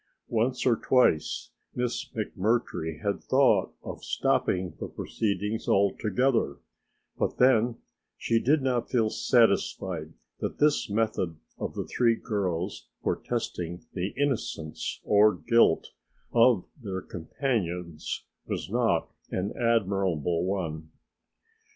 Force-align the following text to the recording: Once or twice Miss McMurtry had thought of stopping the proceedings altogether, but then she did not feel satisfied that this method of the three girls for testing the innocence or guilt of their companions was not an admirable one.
Once 0.29 0.65
or 0.65 0.75
twice 0.75 1.51
Miss 1.75 2.09
McMurtry 2.15 3.03
had 3.03 3.21
thought 3.23 3.71
of 3.83 4.03
stopping 4.03 4.73
the 4.79 4.87
proceedings 4.87 5.67
altogether, 5.67 6.57
but 7.19 7.37
then 7.37 7.77
she 8.17 8.39
did 8.39 8.63
not 8.63 8.89
feel 8.89 9.11
satisfied 9.11 10.13
that 10.39 10.57
this 10.57 10.89
method 10.89 11.37
of 11.59 11.75
the 11.75 11.83
three 11.85 12.15
girls 12.15 12.87
for 13.03 13.15
testing 13.15 13.85
the 13.93 14.07
innocence 14.17 14.99
or 15.03 15.35
guilt 15.35 15.91
of 16.33 16.65
their 16.81 17.01
companions 17.03 18.23
was 18.47 18.71
not 18.71 19.07
an 19.29 19.53
admirable 19.55 20.43
one. 20.45 20.89